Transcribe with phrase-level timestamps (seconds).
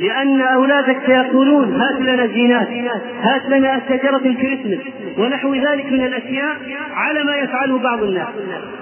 [0.00, 2.68] لأن أولادك سيقولون هات لنا زينات
[3.22, 4.78] هات لنا شجرة الكريسماس
[5.18, 6.56] ونحو ذلك من الأشياء
[6.94, 8.26] على ما يفعله بعض الناس.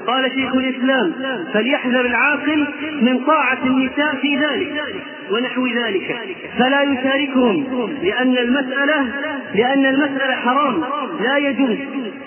[0.07, 1.13] قال شيخ الإسلام
[1.53, 2.67] فليحذر العاقل
[3.01, 4.85] من طاعة النساء في ذلك
[5.31, 6.17] ونحو ذلك.
[6.59, 9.07] فلا يشاركهم لأن المسألة
[9.55, 10.85] لأن المسألة حرام
[11.21, 11.79] لا يجوز.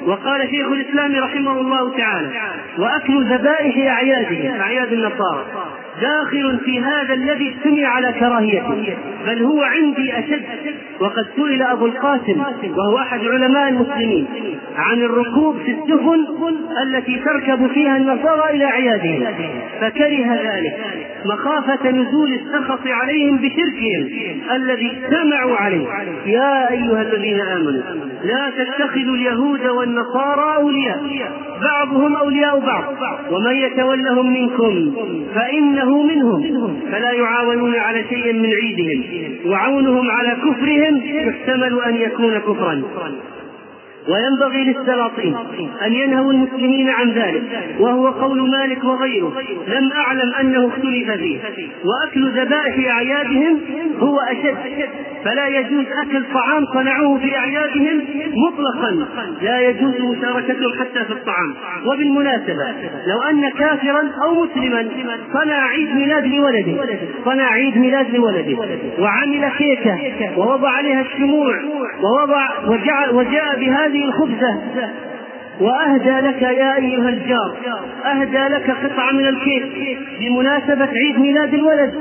[0.05, 2.29] وقال شيخ الإسلام رحمه الله تعالى
[2.77, 5.45] وأكل ذبائح أعيادهم أعياد النصارى.
[6.01, 8.95] داخل في هذا الذي اجتمع على كراهيته
[9.27, 10.41] بل هو عندي أشد.
[10.99, 12.43] وقد سئل أبو القاسم
[12.77, 14.27] وهو أحد علماء المسلمين
[14.75, 16.25] عن الركوب في السفن
[16.83, 19.25] التي تركب فيها النصارى إلى أعيادهم
[19.81, 20.77] فكره ذلك
[21.25, 24.07] مخافة نزول السخط عليهم بشركهم
[24.55, 25.87] الذي اجتمعوا عليه.
[26.25, 27.81] يا أيها الذين آمنوا
[28.23, 31.03] لا تتخذوا اليهود والنصارى أولياء
[31.61, 32.83] بعضهم أولياء بعض
[33.31, 34.93] ومن يتولهم منكم
[35.83, 39.03] فإنه منهم فلا يعاونون على شيء من عيدهم
[39.51, 42.83] وعونهم على كفرهم يحتمل أن يكون كفرا.
[44.09, 45.35] وينبغي للسلاطين
[45.85, 47.43] أن ينهوا المسلمين عن ذلك
[47.79, 49.33] وهو قول مالك وغيره
[49.67, 51.39] لم أعلم أنه اختلف فيه
[51.85, 53.59] وأكل ذبائح أعيادهم
[53.99, 54.57] هو أشد
[55.25, 58.01] فلا يجوز أكل طعام صنعوه في أعيادهم
[58.47, 59.07] مطلقا
[59.41, 61.55] لا يجوز مشاركتهم حتى في الطعام.
[61.85, 62.65] وبالمناسبة
[63.07, 64.89] لو أن كافرا أو مسلما
[65.33, 66.73] صنع عيد ميلاد لولده
[67.25, 68.57] صنع عيد ميلاد لولده
[68.99, 69.97] وعمل كيكة
[70.37, 71.55] ووضع عليها الشموع
[72.03, 72.49] ووضع
[73.13, 74.59] وجاء بهذه هذه الخبزة
[75.61, 77.55] وأهدى لك يا أيها الجار
[78.05, 81.93] أهدى لك قطعة من الكيك بمناسبة عيد ميلاد الولد.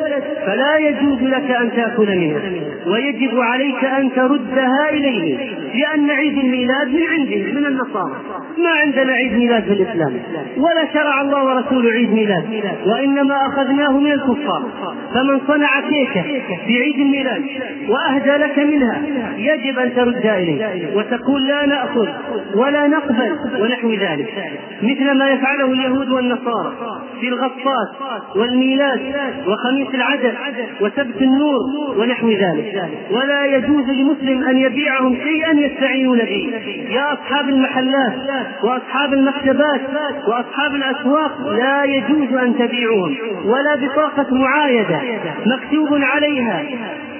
[0.46, 2.40] فلا يجوز لك أن تأكل منها
[2.86, 8.16] ويجب عليك أن تردها إليه لأن عيد الميلاد من عندهم من النصارى.
[8.58, 10.12] ما عندنا عيد ميلاد في الإسلام
[10.56, 12.44] ولا شرع الله ورسوله عيد ميلاد
[12.86, 14.62] وإنما أخذناه من الكفار.
[15.14, 16.22] فمن صنع كيكة
[16.66, 17.42] في عيد الميلاد
[17.88, 19.02] وأهدى لك منها
[19.36, 22.08] يجب أن تردها إليه وتقول لا نأخذ
[22.54, 24.28] ولا نقبل ونحو ذلك.
[24.82, 26.72] مثل ما يفعله اليهود والنصارى
[27.20, 27.88] في الغطاس
[28.36, 29.00] والميلاد
[29.46, 30.34] وخميس العدد
[30.80, 31.58] وسبت النور
[31.98, 32.88] ونحو ذلك.
[33.10, 36.52] ولا يجوز لمسلم أن يبيعهم شيئا يستعينون به.
[36.90, 38.12] يا أصحاب المحلات
[38.62, 39.80] وأصحاب المكتبات
[40.28, 45.00] وأصحاب الأسواق لا يجوز أن تبيعوهم ولا بطاقة معايدة
[45.46, 46.62] مكتوب عليها.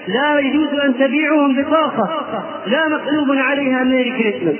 [0.08, 2.24] لا يجوز أن تبيعهم بطاقة
[2.66, 4.54] لا مكتوب عليها ميري كريسماس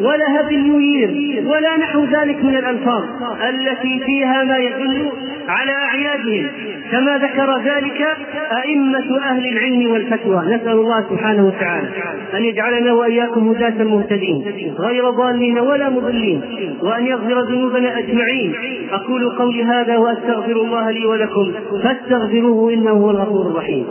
[0.00, 3.04] ولا هابي نيو يير ولا نحو ذلك من الألفاظ
[3.48, 5.10] التي فيها ما يدل
[5.48, 6.46] على أعيادهم.
[6.92, 8.16] كما ذكر ذلك
[8.64, 10.42] أئمة أهل العلم والفتوى.
[10.46, 11.88] نسأل الله سبحانه وتعالى
[12.34, 14.44] أن يجعلنا وإياكم هداة مهتدين
[14.78, 16.40] غير ضالين ولا مضلين
[16.82, 18.54] وأن يغفر ذنوبنا أجمعين.
[18.92, 21.52] أقول قولي هذا وأستغفر الله لي ولكم
[21.82, 23.86] فاستغفروه إنه هو الغفور الرحيم.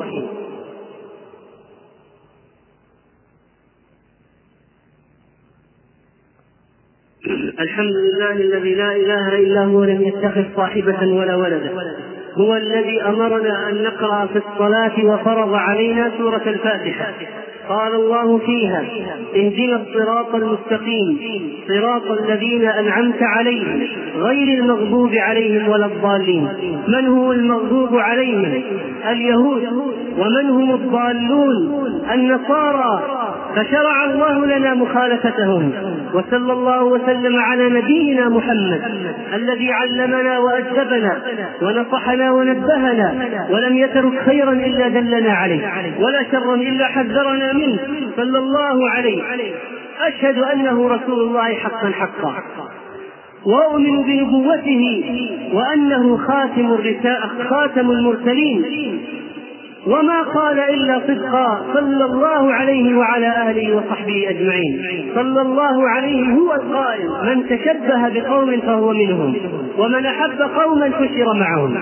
[7.59, 11.71] الحمد لله الذي لا إله إلا هو لم يتخذ صاحبة ولا ولدا.
[12.37, 17.13] هو الذي أمرنا أن نقرأ في الصلاة وفرض علينا سورة الفاتحة.
[17.69, 18.83] قال الله فيها
[19.35, 21.19] اهدنا الصراط المستقيم
[21.67, 26.47] صراط الذين أنعمت عليهم غير المغضوب عليهم ولا الضالين.
[26.87, 28.63] من هو المغضوب عليهم؟
[29.11, 29.63] اليهود.
[30.17, 33.24] ومن هم الضالون؟ النصارى.
[33.55, 35.71] فشرع الله لنا مخالفتهم.
[36.13, 38.81] وصلى الله وسلم على نبينا محمد
[39.33, 41.21] الذي علمنا وأدبنا
[41.61, 45.61] ونصحنا ونبهنا ولم يترك خيرا إلا دلنا عليه
[45.99, 47.77] ولا شرا إلا حذرنا منه.
[48.15, 49.21] صلى الله عليه.
[50.01, 52.33] أشهد أنه رسول الله حقا حقا.
[53.45, 55.03] وأؤمن بنبوته
[55.53, 58.65] وأنه خاتم الرساء خاتم المرسلين.
[59.87, 65.11] وما قال إلا صدقا صلى الله عليه وعلى آله وصحبه أجمعين.
[65.15, 69.35] صلى الله عليه هو القائل من تشبه بقوم فهو منهم
[69.77, 71.77] ومن أحب قوما حشر معهم.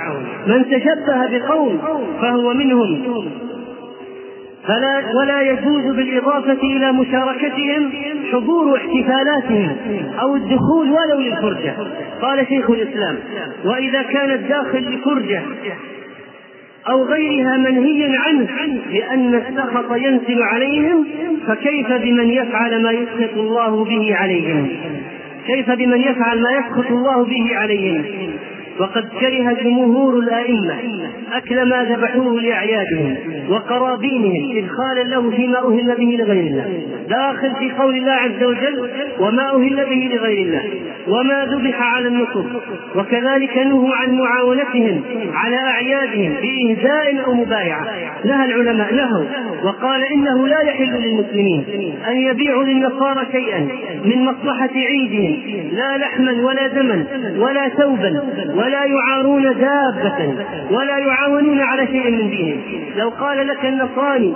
[0.47, 1.81] من تشبه بقوم
[2.21, 3.29] فهو منهم.
[4.67, 7.91] فلا ولا يجوز بالإضافة إلى مشاركتهم
[8.31, 9.75] حضور احتفالاتهم
[10.21, 11.75] أو الدخول ولو للفرجة.
[12.21, 13.15] قال شيخ الإسلام
[13.65, 15.41] وإذا كان الداخل لفرجة
[16.89, 18.47] أو غيرها منهي عنه
[18.91, 21.07] لأن السخط ينزل عليهم
[21.47, 24.69] فكيف بمن يفعل ما يسخط الله به عليهم؟
[25.47, 28.32] كيف بمن يفعل ما يسخط الله به عليهم؟
[28.79, 30.75] وقد كره جمهور الأئمة
[31.33, 33.15] أكل ما ذبحوه لأعيادهم
[33.49, 36.81] وقرابينهم إدخالا له فيما أهل به لغير الله.
[37.09, 38.89] داخل في قول الله عز وجل
[39.19, 40.63] وما أهل به لغير الله.
[41.07, 42.45] وما ذبح على النصب
[42.95, 45.01] وكذلك نهوا عن معاونتهم
[45.33, 47.87] على أعيادهم بإهداء أو مبايعة.
[48.25, 49.25] نهى العلماء نهوا.
[49.63, 51.63] وقال إنه لا يحل للمسلمين
[52.07, 53.59] أن يبيعوا للنصارى شيئا
[54.05, 55.37] من مصلحة عيدهم.
[55.71, 57.05] لا لحما ولا دما
[57.37, 58.23] ولا ثوبا
[58.63, 60.33] ولا يعارون دابة
[60.71, 62.61] ولا يعاونون على شيء من دينهم.
[62.97, 64.33] لو قال لك النصراني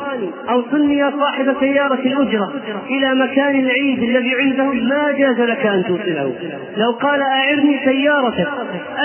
[0.50, 2.54] أوصلني يا صاحب سيارة الأجرة
[2.90, 6.34] إلى مكان العيد الذي عندهم ما جاز لك أن توصله.
[6.78, 8.48] لو قال أعرني سيارتك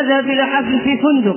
[0.00, 1.36] أذهب إلى حفل في فندق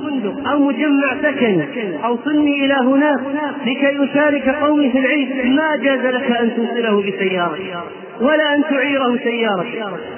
[0.50, 1.64] أو مجمع سكني
[2.04, 3.20] أوصلني إلى هناك
[3.66, 7.60] لكي أشارك قومي في العيد ما جاز لك أن توصله بسيارتك.
[8.20, 9.66] ولا أن تعيره سيارة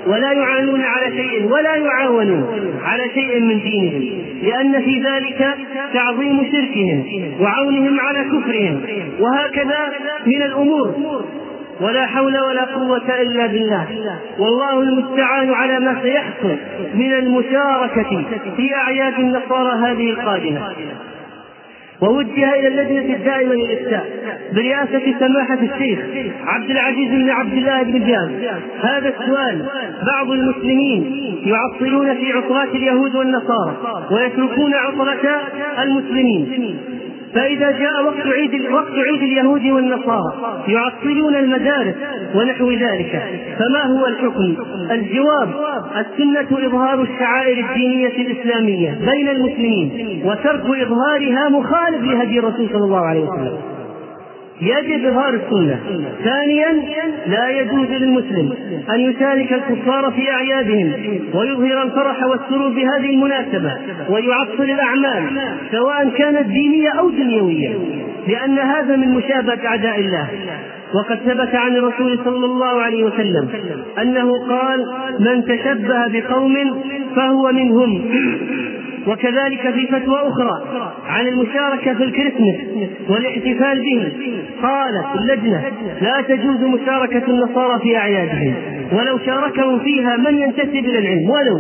[0.07, 4.03] ولا يعانون على شيء ولا يعاونون على شيء من دينهم
[4.43, 5.55] لأن في ذلك
[5.95, 7.05] تعظيم شركهم
[7.41, 8.81] وعونهم على كفرهم
[9.21, 9.93] وهكذا
[10.27, 10.95] من الأمور.
[11.81, 13.87] ولا حول ولا قوة إلا بالله.
[14.39, 16.57] والله المستعان على ما سيحصل
[16.95, 18.25] من المشاركة
[18.57, 20.61] في أعياد النصارى هذه القادمة.
[22.03, 24.07] ووجه إلى اللجنه الدائمه للافتاء
[24.55, 25.99] برئاسة سماحة الشيخ
[26.47, 28.31] عبد العزيز بن عبد الله بن باز
[28.81, 29.67] هذا السؤال
[30.13, 31.03] بعض المسلمين
[31.45, 33.77] يعطلون في عطلات اليهود والنصارى
[34.11, 35.41] ويتركون عطله
[35.83, 36.77] المسلمين.
[37.35, 40.33] فإذا جاء وقت عيد وقت عيد اليهود والنصارى
[40.69, 41.95] يعطلون المدارس
[42.35, 43.23] ونحو ذلك
[43.59, 44.57] فما هو الحكم؟
[44.91, 45.49] الجواب
[45.97, 53.21] السنة إظهار الشعائر الدينية الإسلامية بين المسلمين وترك إظهارها مخالف لهدي الرسول صلى الله عليه
[53.21, 53.78] وسلم
[54.61, 55.81] يجب إظهار السنة.
[56.25, 56.83] ثانيا
[57.27, 58.55] لا يجوز للمسلم
[58.95, 60.93] أن يشارك الكفار في أعيادهم
[61.35, 63.73] ويظهر الفرح والسرور بهذه المناسبة
[64.11, 65.25] ويعطل الأعمال
[65.73, 67.77] سواء كانت دينية أو دنيوية
[68.29, 70.29] لأن هذا من مشابهة أعداء الله.
[70.95, 73.49] وقد ثبت عن الرسول صلى الله عليه وسلم
[74.03, 74.85] أنه قال
[75.21, 76.83] من تشبه بقوم
[77.17, 78.11] فهو منهم.
[79.07, 82.57] وكذلك في فتوى أخرى عن المشاركة في الكريسماس
[83.09, 84.13] والاحتفال به.
[84.63, 85.63] قالت اللجنة
[86.03, 88.55] لا تجوز مشاركة النصارى في أعيادهم
[88.93, 91.31] ولو شاركهم فيها من ينتسب إلى العلم.
[91.31, 91.57] ولو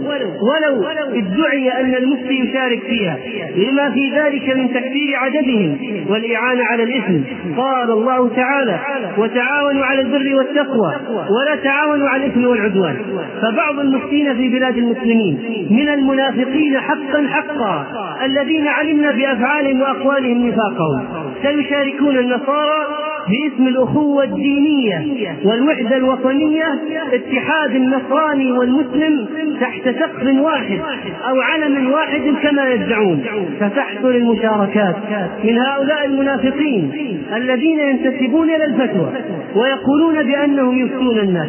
[0.50, 0.85] ولو
[1.19, 3.19] ادعي أن المفتي يشارك فيها
[3.56, 5.76] لما في ذلك من تكثير عددهم
[6.08, 7.20] والإعانة على الإثم.
[7.56, 8.79] قال الله تعالى
[9.19, 10.94] وتعاونوا على البر والتقوى
[11.31, 12.96] ولا تعاونوا على الإثم والعدوان
[13.43, 17.86] فبعض المفتين في بلاد المسلمين من المنافقين حقا حقا
[18.25, 21.06] الذين علمنا بأفعالهم وأقوالهم نفاقهم.
[21.42, 22.86] سيشاركون النصارى
[23.28, 25.06] باسم الأخوة الدينية
[25.44, 26.78] والوحدة الوطنية
[27.12, 29.28] اتحاد النصراني والمسلم
[29.60, 30.80] تحت سقف واحد
[31.28, 33.25] أو علم واحد كما يدعون.
[33.60, 34.96] فتحصل المشاركات
[35.44, 36.92] من هؤلاء المنافقين
[37.36, 39.12] الذين ينتسبون إلى الفتوى
[39.54, 41.48] ويقولون بأنهم يفتون الناس.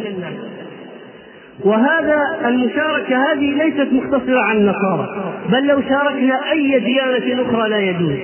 [1.64, 8.16] وهذا المشاركة هذه ليست مقتصرة على النصارى بل لو شاركنا أي ديانة أخرى لا يجوز.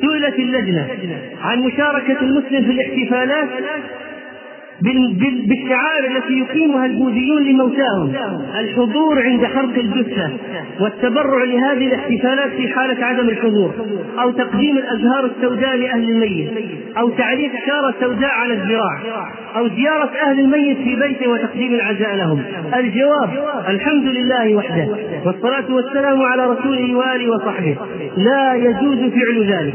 [0.00, 0.86] سئلت اللجنة
[1.42, 3.48] عن مشاركة المسلم في الاحتفالات
[4.82, 8.12] بالشعائر التي يقيمها البوذيون لموتاهم.
[8.60, 10.30] الحضور عند حرق الجثة
[10.80, 13.74] والتبرع لهذه الاحتفالات في حالة عدم الحضور
[14.22, 16.50] أو تقديم الأزهار السوداء لأهل الميت
[16.98, 19.00] أو تعليق شارة سوداء على الذراع
[19.56, 22.42] أو زيارة أهل الميت في بيته وتقديم العزاء لهم.
[22.76, 23.30] الجواب
[23.68, 24.88] الحمد لله وحده
[25.26, 27.76] والصلاة والسلام على رسوله وآله وصحبه.
[28.16, 29.74] لا يجوز فعل ذلك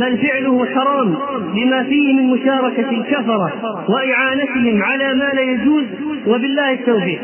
[0.00, 1.14] بل فعله حرام
[1.54, 3.52] لما فيه من مشاركة الكفرة
[3.88, 5.84] وإعانة حملتهم على ما لا يجوز
[6.26, 7.20] وبالله التوفيق.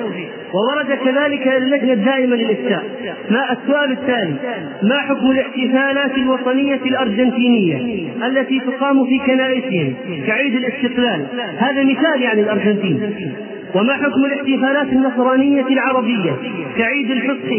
[0.55, 2.85] وورد كذلك اللجنة الدائمة للإفتاء.
[3.31, 4.35] ما السؤال التالي
[4.83, 7.77] ما حكم الاحتفالات الوطنية الأرجنتينية
[8.27, 9.95] التي تقام في كنائسهم
[10.27, 11.27] كعيد الاستقلال؟
[11.59, 13.13] هذا مثال يعني الأرجنتين.
[13.75, 16.37] وما حكم الاحتفالات النصرانية العربية
[16.79, 17.51] كعيد الفصح؟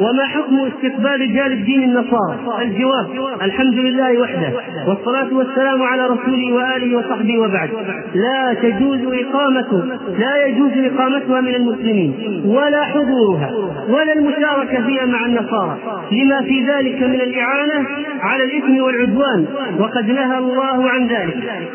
[0.00, 3.06] وما حكم استقبال رجال الدين النصارى؟ الجواب
[3.42, 4.52] الحمد لله وحده.
[4.88, 7.70] والصلاة والسلام على رسوله وآله وصحبه وبعد.
[8.14, 13.50] لا تجوز إقامة لا يجوز إقامتها من المسلمين ولا حضورها
[13.88, 15.78] ولا المشاركة فيها مع النصارى.
[16.12, 17.86] لما في ذلك من الإعانة
[18.20, 19.46] على الإثم والعدوان
[19.78, 21.68] وقد نهى الله عن ذلك.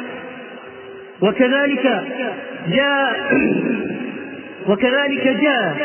[1.22, 2.04] وكذلك
[2.68, 3.16] جاء
[4.68, 5.76] وكذلك جاء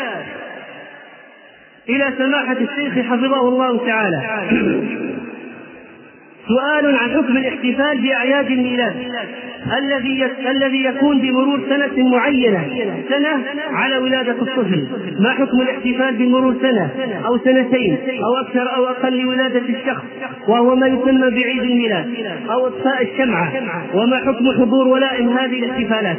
[1.88, 4.22] إلى سماحة الشيخ حفظه الله تعالى.
[6.48, 8.94] سؤال عن حكم الاحتفال بأعياد الميلاد.
[9.78, 12.64] الذي الذي يكون بمرور سنة معينة.
[13.08, 14.86] سنة على ولادة الطفل.
[15.18, 16.90] ما حكم الاحتفال بمرور سنة
[17.26, 20.04] أو سنتين أو أكثر أو أقل لولادة الشخص
[20.48, 22.14] وهو ما يسمى بعيد الميلاد
[22.50, 23.52] أو إطفاء الشمعة؟
[23.94, 26.16] وما حكم حضور ولائم هذه الاحتفالات؟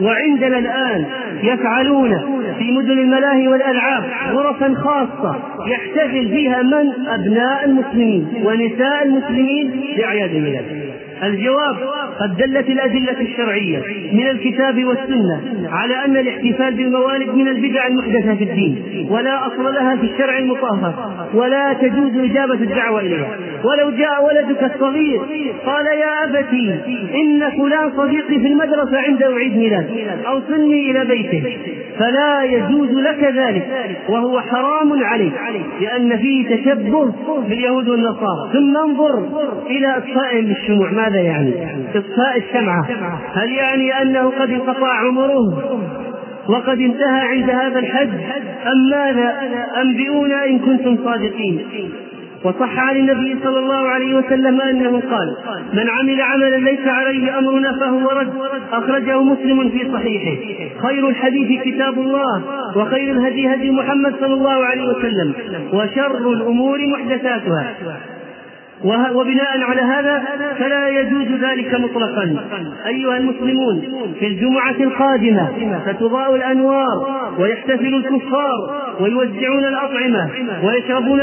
[0.00, 1.04] وعندنا الآن
[1.42, 2.18] يفعلون
[2.58, 5.36] في مدن الملاهي والألعاب غرفا خاصة
[5.66, 10.93] يحتفل فيها من؟ أبناء المسلمين ونساء المسلمين بأعياد الميلاد.
[11.26, 11.76] الجواب
[12.20, 18.44] قد دلت الأدلة الشرعية من الكتاب والسنة على أن الاحتفال بالموالد من البدع المحدثة في
[18.44, 20.94] الدين ولا أصل لها في الشرع المطهر
[21.34, 23.36] ولا تجوز إجابة الدعوة إليها.
[23.64, 25.20] ولو جاء ولدك الصغير
[25.66, 26.74] قال يا أبتي
[27.14, 29.86] إن فلان صديقي في المدرسة عنده عيد ميلاد
[30.26, 31.56] أوصلني إلى بيته.
[31.98, 33.66] فلا يجوز لك ذلك
[34.08, 35.32] وهو حرام عليك
[35.80, 37.12] لأن فيه تشبه
[37.48, 38.52] باليهود والنصارى.
[38.52, 39.28] ثم انظر
[39.66, 41.52] إلى إطفائهم بالشموع ماذا يعني؟
[41.94, 42.86] إطفاء الشمعة
[43.34, 45.38] هل يعني أنه قد انقطع عمره
[46.48, 48.10] وقد انتهى عند هذا الحد؟
[48.66, 49.34] أم ماذا؟
[49.82, 51.62] أنبئونا إن كنتم صادقين.
[52.44, 55.36] وصح عن النبي صلى الله عليه وسلم أنه قال
[55.72, 58.32] من عمل عملا ليس عليه أمرنا فهو رد.
[58.72, 60.36] أخرجه مسلم في صحيحه.
[60.88, 62.42] خير الحديث كتاب الله
[62.76, 65.34] وخير الهدي هدي محمد صلى الله عليه وسلم
[65.72, 67.74] وشر الأمور محدثاتها.
[68.84, 70.22] وبناء على هذا
[70.58, 72.36] فلا يجوز ذلك مطلقا.
[72.86, 73.82] أيها المسلمون
[74.20, 75.48] في الجمعة القادمة
[75.86, 77.06] ستضاء الأنوار
[77.38, 80.28] ويحتفل الكفار ويوزعون الأطعمة
[80.64, 81.20] ويشربون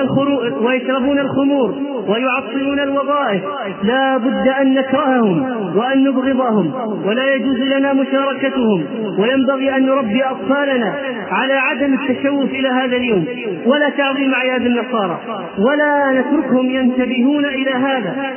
[0.62, 1.76] ويشربون الخمور
[2.08, 3.42] ويعطلون الوظائف.
[3.84, 5.42] لا بد أن نكرههم
[5.78, 6.74] وأن نبغضهم
[7.06, 8.86] ولا يجوز لنا مشاركتهم.
[9.20, 10.96] وينبغي أن نربي أطفالنا
[11.32, 13.26] على عدم التشوف إلى هذا اليوم.
[13.66, 15.20] ولا تعظيم أعياد النصارى
[15.60, 18.34] ولا نتركهم ينتبهون إلى هذا.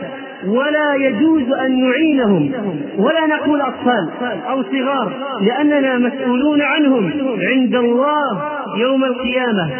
[0.46, 2.52] ولا يجوز أن نعينهم.
[2.98, 4.08] ولا نقول أطفال
[4.50, 7.10] أو صغار لأننا مسؤولون عنهم.
[7.40, 8.42] عند الله
[8.78, 9.70] يوم القيامة.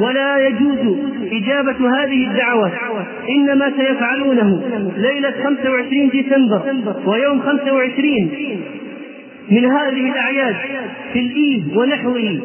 [0.00, 0.78] ولا يجوز
[1.32, 2.70] إجابة هذه الدعوة.
[3.30, 4.62] إنما سيفعلونه
[4.96, 6.62] ليلة 25 ديسمبر
[7.06, 8.30] ويوم 25
[9.50, 10.56] من هذه الأعياد
[11.12, 12.40] في الإيد ونحوه.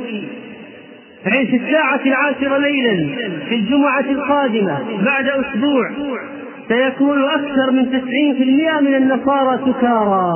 [1.24, 3.16] في الساعة العاشرة ليلا
[3.50, 5.92] في الجمعة القادمة بعد أسبوع
[6.68, 10.34] سيكون أكثر من تسعين في المئة من النصارى سكارى.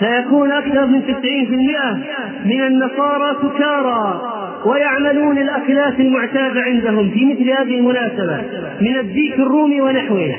[0.00, 1.98] سيكون أكثر من تسعين في المئة
[2.44, 4.22] من النصارى سكارى.
[4.66, 8.40] ويعملون الأكلات المعتادة عندهم في مثل هذه المناسبة
[8.80, 10.34] من الديك الرومي ونحوه.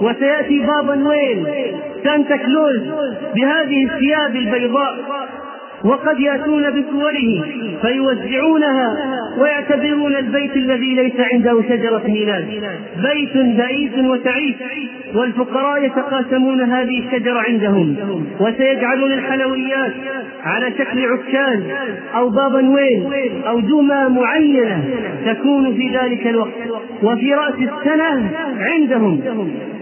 [0.00, 1.46] وسيأتي بابا نويل
[2.04, 2.80] سانتا كلوز
[3.34, 4.96] بهذه الثياب البيضاء.
[5.86, 7.44] وقد يأتون بصوره
[7.82, 8.88] فيوزعونها
[9.38, 12.44] ويعتبرون البيت الذي ليس عنده شجرة ميلاد.
[13.02, 14.54] بيت بئيس وتعيس
[15.14, 17.96] والفقراء يتقاسمون هذه الشجرة عندهم
[18.40, 19.92] وسيجعلون الحلويات
[20.44, 21.60] على شكل عكاز
[22.14, 23.04] أو بابا نويل
[23.46, 24.84] أو دمى معينة
[25.26, 26.52] تكون في ذلك الوقت.
[27.02, 29.20] وفي رأس السنة عندهم.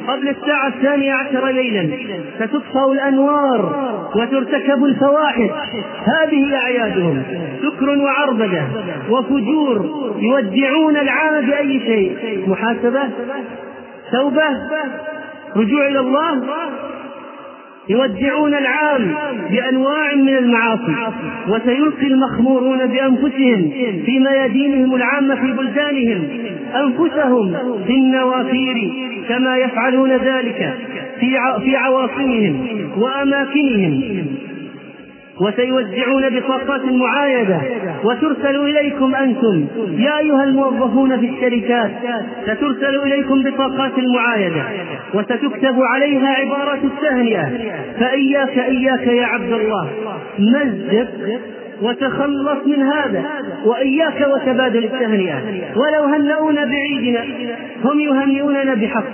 [0.08, 1.96] قبل الساعة الثانية عشر ليلا
[2.40, 5.50] ستطفأ الأنوار وترتكب الفواحش.
[6.04, 7.22] هذه أعيادهم.
[7.62, 8.62] سكر وعربدة
[9.10, 12.44] وفجور يودعون العام بأي شيء.
[12.48, 13.02] محاسبة؟
[14.12, 14.42] توبة؟
[15.56, 16.42] رجوع إلى الله؟
[17.88, 19.14] يودعون العام
[19.50, 21.12] بأنواع من المعاصي
[21.48, 23.70] وسيلقي المخمورون بأنفسهم
[24.06, 26.28] في ميادينهم العامة في بلدانهم.
[26.74, 28.92] أنفسهم في النوافير
[29.28, 30.74] كما يفعلون ذلك
[31.64, 32.66] في عواصمهم
[32.98, 34.26] وأماكنهم.
[35.40, 37.60] وسيوزعون بطاقات معايدة
[38.04, 39.66] وترسل إليكم أنتم
[39.98, 41.90] يا أيها الموظفون في الشركات
[42.44, 44.62] سترسل إليكم بطاقات المعايدة.
[45.14, 47.50] وستكتب عليها عبارة التهنئة
[48.00, 49.90] فإياك إياك يا عبد الله
[50.38, 51.08] مزق
[51.82, 53.24] وتخلص من هذا
[53.64, 55.42] وإياك وتبادل التهنئة.
[55.76, 57.24] ولو هنؤونا بعيدنا
[57.84, 59.04] هم يهنئوننا بحق.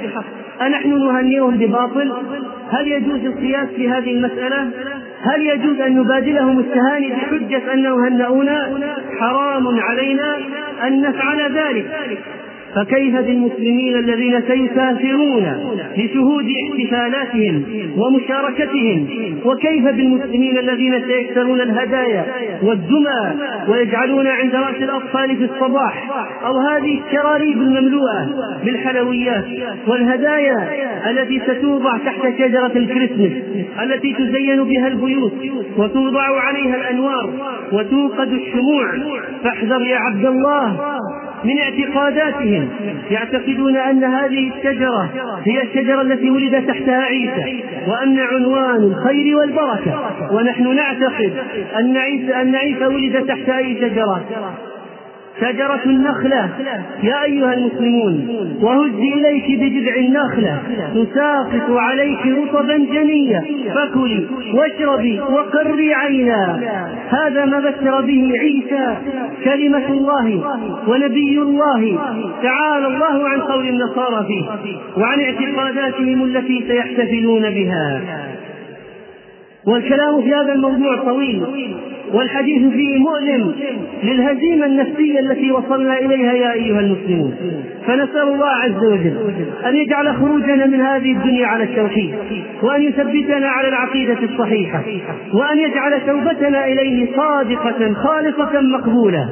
[0.63, 2.13] أنحن نهنئهم بباطل؟
[2.71, 4.71] هل يجوز القياس في هذه المسألة؟
[5.23, 8.81] هل يجوز أن نبادلهم التهاني بحجة أنه هنؤونا؟
[9.19, 10.37] حرام علينا
[10.87, 11.87] أن نفعل ذلك.
[12.75, 15.47] فكيف بالمسلمين الذين سيسافرون
[15.97, 17.65] لشهود احتفالاتهم
[17.97, 19.07] ومشاركتهم؟
[19.45, 22.27] وكيف بالمسلمين الذين سيكسرون الهدايا
[22.63, 23.35] والدمى
[23.69, 26.11] ويجعلون عند رأس الأطفال في الصباح
[26.47, 28.29] أو هذه الشراريب المملوءة
[28.65, 29.45] بالحلويات
[29.87, 30.69] والهدايا
[31.11, 33.33] التي ستوضع تحت شجرة الكريسماس
[33.83, 35.33] التي تزين بها البيوت
[35.79, 37.31] وتوضع عليها الأنوار
[37.73, 38.93] وتوقد الشموع.
[39.45, 40.81] فاحذر يا عبد الله
[41.45, 42.69] من اعتقاداتهم
[43.11, 45.11] يعتقدون أن هذه الشجرة
[45.45, 50.11] هي الشجرة التي ولد تحتها عيسى وأن عنوان الخير والبركة.
[50.33, 51.33] ونحن نعتقد
[51.79, 54.25] أن عيسى أن عيسى ولد تحت أي شجرة.
[55.41, 56.51] شجرة النخلة.
[57.03, 58.29] يا أيها المسلمون
[58.63, 60.59] وهزي إليك بجذع النخلة.
[60.95, 63.45] تساقط عليك رطبا جنيا
[63.75, 66.61] فكلي واشربي وقري عينا.
[67.09, 68.97] هذا ما بشر به عيسى
[69.45, 70.57] كلمة الله
[70.89, 71.99] ونبي الله.
[72.43, 74.45] تعالى الله عن قول النصارى فيه
[75.03, 78.01] وعن اعتقاداتهم التي سيحتفلون بها.
[79.67, 81.43] والكلام في هذا الموضوع طويل.
[82.15, 83.55] والحديث فيه مؤلم
[84.05, 87.35] للهزيمة النفسية التي وصلنا إليها يا أيها المسلمون.
[87.91, 89.17] فنسأل الله عز وجل
[89.67, 92.15] أن يجعل خروجنا من هذه الدنيا على التوحيد
[92.63, 94.83] وأن يثبتنا على العقيدة الصحيحة
[95.35, 99.29] وأن يجعل توبتنا إليه صادقة خالصة مقبولة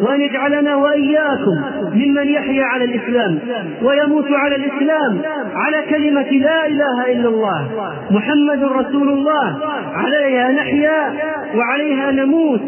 [0.00, 1.62] وأن يجعلنا وإياكم
[1.94, 3.38] ممن يحيا على الإسلام
[3.82, 5.22] ويموت على الإسلام
[5.54, 7.68] على كلمة لا إله إلا الله
[8.10, 9.58] محمد رسول الله
[9.94, 11.12] عليها نحيا
[11.54, 12.60] وعليها نموت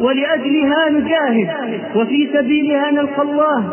[0.00, 1.48] ولأجلها نجاهد
[1.96, 3.70] وفي سبيلها نلقى الله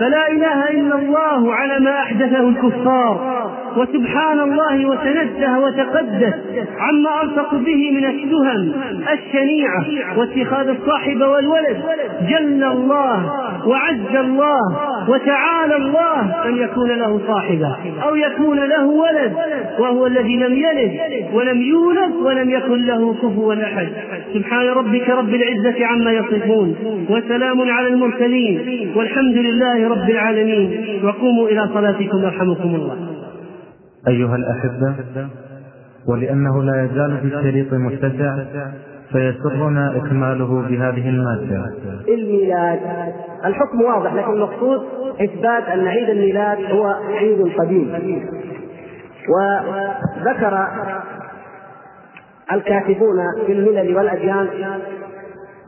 [0.00, 3.42] فلا إله إلا الله على ما أحدثه الكفار
[3.76, 6.34] وسبحان الله وتنزه وتقدس
[6.78, 8.72] عما ألصق به من التهم
[9.12, 9.84] الشنيعة
[10.18, 11.82] واتخاذ الصاحب والولد
[12.28, 13.32] جل الله
[13.66, 14.78] وعز الله
[15.08, 19.32] وتعالى الله أن يكون له صاحبا أو يكون له ولد
[19.78, 20.92] وهو الذي لم يلد
[21.32, 23.88] ولم يولد ولم يكن له كفوا أحد.
[24.34, 26.76] سبحان ربك رب العزة عما يصفون
[27.10, 31.00] وسلام على المرسلين والحمد لله رب العالمين.
[31.04, 32.96] وقوموا إلى صلاتكم يرحمكم الله.
[34.08, 34.94] أيها الأحبة
[36.08, 38.36] ولأنه لا يزال في الشريط متسع
[39.12, 41.70] فيسرنا إكماله بهذه المادة.
[42.08, 42.80] الميلاد.
[43.44, 44.80] الحكم واضح لكن المقصود
[45.20, 47.92] إثبات أن عيد الميلاد هو عيد قديم.
[49.28, 50.66] وذكر
[52.52, 54.48] الكاتبون في الملل والأديان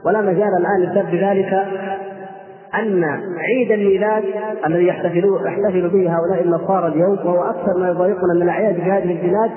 [0.07, 1.67] ولا مجال الآن لسبب ذلك
[2.75, 3.05] أن
[3.39, 4.25] عيد الميلاد
[4.67, 9.11] الذي يحتفل يحتفل به هؤلاء النصارى اليوم وهو أكثر ما يضايقنا من الأعياد في هذه
[9.13, 9.51] البلاد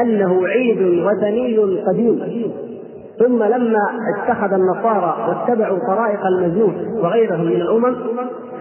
[0.00, 2.52] أنه عيد وثني قديم.
[3.22, 7.96] ثم لما اتخذ النصارى واتبعوا طرائق المجوس وغيرهم من الأمم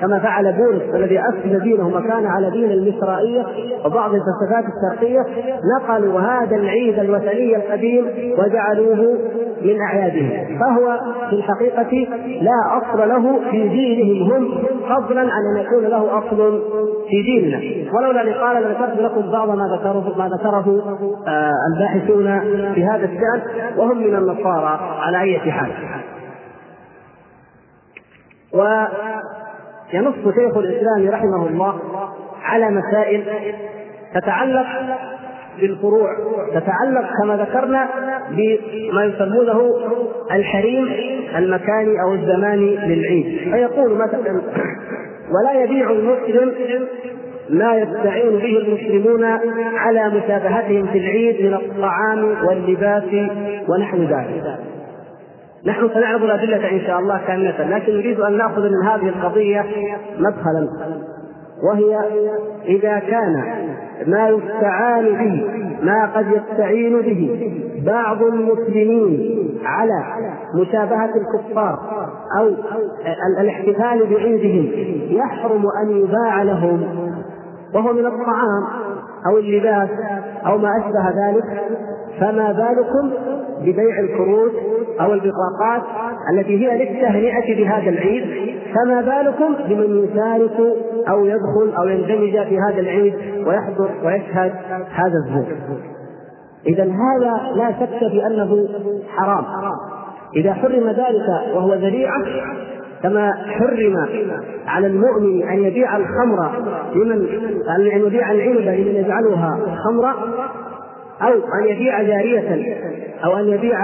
[0.01, 3.45] كما فعل بولس الذي اسس دينه وكان على دين المصرائيه
[3.85, 5.25] وبعض الفلسفات الشرقية
[5.77, 8.05] نقلوا هذا العيد الوثني القديم
[8.39, 9.17] وجعلوه
[9.63, 12.07] من اعيادهم فهو في الحقيقة
[12.41, 14.31] لا أصل له في دينهم.
[14.31, 16.61] هم فضلا عن أن يكون له أصل
[17.09, 17.59] في ديننا.
[17.93, 20.97] ولولا لقال لذكرت لكم بعض ما ذكره ما ذكره
[21.27, 22.39] آه الباحثون
[22.73, 23.41] في هذا الشان
[23.77, 25.71] وهم من النصارى على أي حال.
[28.53, 31.79] وينص شيخ الإسلام رحمه الله
[32.43, 33.23] على مسائل
[34.13, 34.65] تتعلق
[35.61, 36.09] بالفروع
[36.53, 37.89] تتعلق كما ذكرنا
[38.29, 39.75] بما يسمونه
[40.31, 40.89] الحريم
[41.37, 43.51] المكاني أو الزماني للعيد.
[43.53, 44.41] فيقول مثلا
[45.31, 46.53] ولا يبيع المسلم
[47.49, 49.23] ما يستعين به المسلمون
[49.75, 53.29] على مشابهتهم في العيد من الطعام واللباس
[53.69, 54.59] ونحو ذلك.
[55.65, 59.65] نحن سنعرض الأدلة إن شاء الله كاملة لكن نريد أن نأخذ من هذه القضية
[60.17, 60.67] مدخلا
[61.63, 61.99] وهي
[62.65, 63.43] إذا كان
[64.07, 67.51] ما يستعان به ما قد يستعين به
[67.85, 70.03] بعض المسلمين على
[70.55, 71.79] مشابهة الكفار
[72.39, 72.53] أو
[73.39, 74.67] الاحتفال بعيدهم
[75.17, 77.11] يحرم أن يباع لهم
[77.73, 78.63] وهو من الطعام
[79.27, 79.89] أو اللباس
[80.45, 81.43] أو ما أشبه ذلك
[82.19, 83.11] فما بالكم
[83.61, 84.51] ببيع الكروت
[85.01, 85.81] أو البطاقات
[86.33, 90.75] التي هي للتهنئة بهذا العيد؟ فما بالكم بمن يشارك
[91.09, 93.13] أو يدخل أو يندمج في هذا العيد
[93.47, 94.51] ويحضر ويشهد
[94.91, 95.77] هذا الزور.
[96.67, 98.67] إذا هذا لا شك في أنه
[99.17, 99.45] حرام.
[100.35, 102.23] إذا حرم ذلك وهو ذريعة
[103.03, 103.95] كما حرم
[104.67, 106.51] على المؤمن أن يبيع الخمر
[106.95, 107.27] لمن
[107.77, 110.15] أن يبيع العنب لمن يجعلها خمرا
[111.21, 112.55] أو أن يبيع جارية
[113.25, 113.77] أو أن يبيع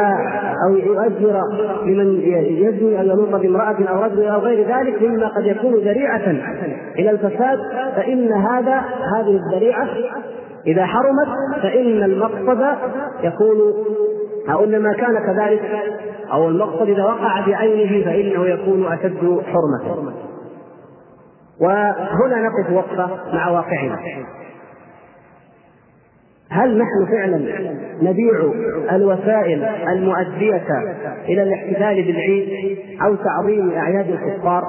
[0.67, 1.41] أو يؤجر
[1.85, 6.31] لمن يزني أو يلوط بامرأة أو رجل أو غير ذلك مما قد يكون ذريعة
[6.99, 7.59] إلى الفساد
[7.95, 8.83] فإن هذا
[9.15, 9.87] هذه الذريعة
[10.67, 11.27] إذا حرمت
[11.63, 12.65] فإن المقصد
[13.23, 13.57] يكون
[14.49, 15.61] أو إنما كان كذلك
[16.31, 20.13] أو المقصد إذا وقع بعينه فإنه يكون أشد حرمة.
[21.61, 23.97] وهنا نقف وقفة مع واقعنا.
[26.49, 27.37] هل نحن فعلا
[28.01, 28.51] نبيع
[28.91, 30.67] الوسائل المؤدية
[31.29, 34.63] إلى الاحتفال بالعيد أو تعظيم أعياد الكفار؟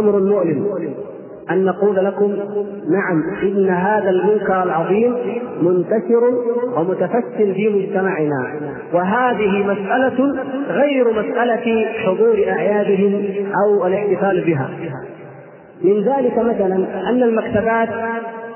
[0.00, 0.66] أمر مؤلم
[1.50, 2.36] أن نقول لكم
[2.90, 5.16] نعم إن هذا المنكر العظيم
[5.62, 6.24] منتشر
[6.76, 8.54] ومتفش في مجتمعنا
[8.92, 13.24] وهذه مسألة غير مسألة حضور أعيادهم
[13.64, 14.70] أو الاحتفال بها
[15.84, 17.88] من ذلك مثلا أن المكتبات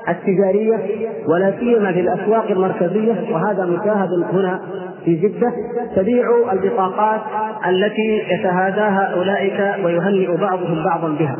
[0.09, 0.79] التجارية
[1.27, 4.61] ولا سيما في الأسواق المركزية وهذا مشاهد هنا
[5.05, 5.53] في جدة.
[5.95, 7.21] تبيع البطاقات
[7.67, 11.37] التي يتهاداها أولئك ويهنئ بعضهم بعضا بها.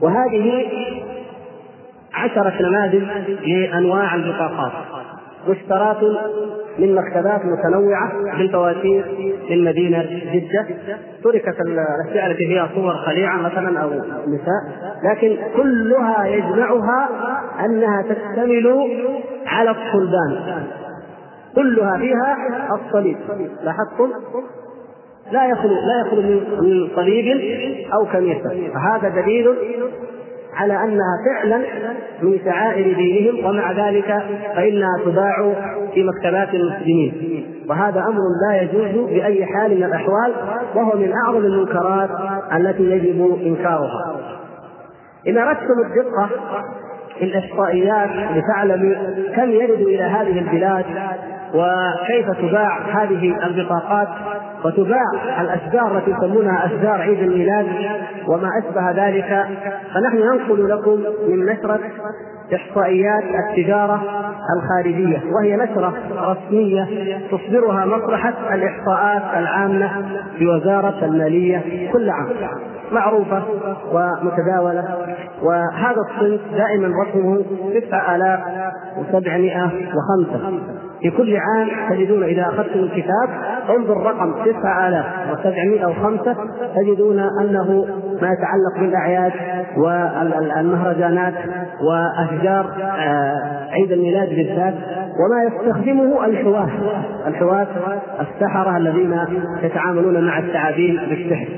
[0.00, 0.66] وهذه
[2.14, 3.02] عشرة نماذج
[3.46, 4.72] لأنواع البطاقات.
[5.48, 5.96] مشترات
[6.78, 9.04] من مكتبات متنوعة بالفواتير
[9.50, 10.02] من مدينة
[10.34, 10.66] جدة.
[11.24, 13.90] تركت الأشياء التي فيها صور خليعة مثلا أو
[14.26, 14.92] نساء.
[15.04, 17.08] لكن كلها يجمعها
[17.64, 18.88] أنها تشتمل
[19.46, 20.62] على الصلبان.
[21.54, 22.36] كلها فيها
[22.74, 23.16] الصليب.
[23.64, 24.10] لاحظتم؟
[25.32, 26.22] لا يخلو لا يخلو
[26.62, 27.40] من صليب
[27.94, 29.54] أو كنيسه فهذا دليل
[30.56, 31.58] على أنها فعلا
[32.22, 34.22] من شعائر دينهم ومع ذلك
[34.56, 35.52] فإنها تباع
[35.94, 37.44] في مكتبات المسلمين.
[37.68, 40.32] وهذا أمر لا يجوز بأي حال من الأحوال
[40.74, 42.10] وهو من أعظم المنكرات
[42.56, 44.16] التي يجب إنكارها.
[45.28, 46.28] إن أردتم الدقة
[47.18, 48.94] في الإحصائيات لتعلموا
[49.36, 50.84] كم يرد إلى هذه البلاد
[51.54, 54.08] وكيف تباع هذه البطاقات
[54.64, 57.66] وتباع الأشجار التي يسمونها أشجار عيد الميلاد
[58.28, 59.46] وما أشبه ذلك؟
[59.94, 61.80] فنحن ننقل لكم من نشرة
[62.54, 64.02] إحصائيات التجارة
[64.56, 66.88] الخارجية وهي نشرة رسمية
[67.30, 69.90] تصدرها مصلحه الإحصاءات العامة
[70.40, 72.28] بوزارة المالية كل عام
[72.92, 73.42] معروفة
[73.92, 74.84] ومتداولة
[75.42, 77.44] وهذا الصنف دائما رقمه
[79.12, 83.28] 9705 في كل عام تجدون إذا أخذتم الكتاب
[83.76, 86.36] انظر رقم 9705
[86.76, 87.86] تجدون أنه
[88.22, 89.32] ما يتعلق بالأعياد
[89.76, 91.34] والمهرجانات
[91.80, 92.66] وأشجار
[92.98, 94.74] آه، عيد الميلاد بالذات
[95.20, 96.70] وما يستخدمه الحواة
[97.26, 97.66] الحواة
[98.20, 99.18] السحرة الذين
[99.62, 101.48] يتعاملون مع التعابين بالسحر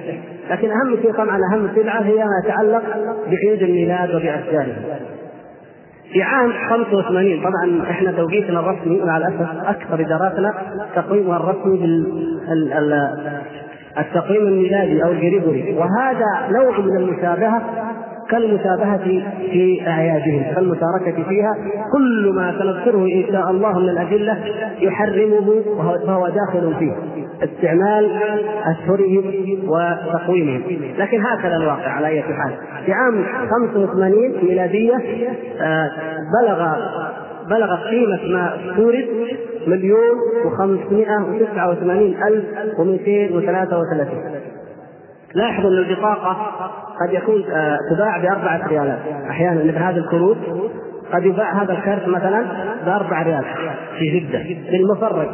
[0.50, 2.82] لكن أهم شيء طبعا أهم سلعة هي ما يتعلق
[3.26, 4.76] بعيد الميلاد وبأشجاره.
[6.12, 10.54] في عام 85 طبعا إحنا توقيتنا الرسمي مع الاسف أكثر إداراتنا
[10.94, 12.06] تقويمها الرسمي بال
[13.98, 17.62] التقويم الميلادي أو الجريجوري وهذا نوع من المشابهة
[18.30, 18.98] كالمشابهة
[19.50, 21.52] في أعيادهم كالمشاركة فيها.
[21.92, 24.38] كل ما سنذكره إن شاء الله من الأدلة
[24.80, 25.62] يحرمه
[26.06, 26.92] فهو داخل فيه.
[27.42, 28.10] استعمال
[28.64, 29.24] أشهرهم
[29.68, 30.62] وتقويمهم.
[30.98, 32.52] لكن هكذا الواقع على أي حال.
[32.86, 34.96] في عام 85 ميلادية
[35.60, 35.90] آه،
[36.42, 36.76] بلغ
[37.50, 39.08] بلغت قيمة ما استورد
[39.66, 42.44] مليون وخمسمائة وتسعة وثمانين ألف
[42.78, 44.22] ومئتين وثلاثة وثلاثين.
[45.34, 46.36] لاحظوا أن البطاقة
[47.00, 48.98] قد يكون آه، تباع بأربعة ريالات.
[49.30, 50.38] أحيانا مثل هذه الكروت
[51.12, 52.44] قد يباع هذا الكارت مثلا
[52.86, 53.44] بأربع ريال
[53.98, 54.38] في جدة
[54.70, 55.28] للمفرج.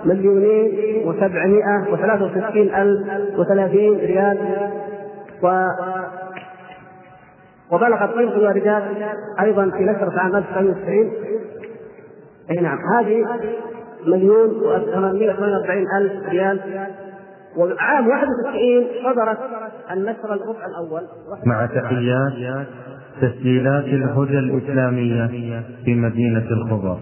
[0.05, 0.71] مليونين
[1.08, 3.39] وسبعمائة وثلاثة وستين ألف
[3.99, 4.38] ريال
[5.43, 5.67] و
[7.71, 8.84] وبلغت قيمة الواردات
[9.41, 11.12] أيضا في نشرة عام 1990
[12.51, 12.77] أي نعم.
[12.97, 13.25] هذه
[14.08, 16.60] مليون و848 ألف ريال.
[17.58, 19.38] وعام 91 صدرت
[19.91, 21.01] النشر الربع الأول.
[21.45, 22.67] مع تحيات
[23.21, 25.27] تسجيلات الهدى الإسلامية
[25.86, 26.97] في مدينة الخضر.